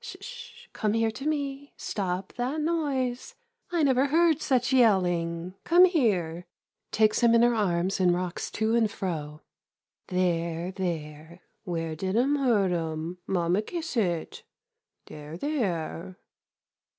Sh 0.03 0.15
sh— 0.19 0.51
come 0.73 0.93
here 0.93 1.11
to 1.11 1.27
me. 1.27 1.73
Stop 1.77 2.33
that 2.33 2.59
noise— 2.59 3.35
I 3.71 3.83
never 3.83 4.07
heard 4.07 4.41
such 4.41 4.73
yell 4.73 5.05
ing. 5.05 5.53
Come 5.63 5.85
here! 5.85 6.47
[Takes 6.91 7.19
him 7.19 7.35
in 7.35 7.43
her 7.43 7.53
arms, 7.53 7.99
and 7.99 8.11
rocks 8.11 8.49
to 8.53 8.73
and 8.73 8.89
fro.] 8.89 9.41
There— 10.07 10.71
there— 10.75 11.41
where 11.65 11.95
did 11.95 12.17
um 12.17 12.37
hurt 12.37 12.71
um? 12.73 13.19
Mamma 13.27 13.61
kiss 13.61 13.95
it— 13.95 14.41
there— 15.05 15.37
there. 15.37 16.17